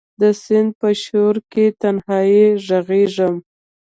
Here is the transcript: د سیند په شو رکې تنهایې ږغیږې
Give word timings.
د 0.21 0.23
سیند 0.43 0.69
په 0.79 0.89
شو 1.01 1.21
رکې 1.35 1.65
تنهایې 1.81 2.47
ږغیږې 2.67 3.29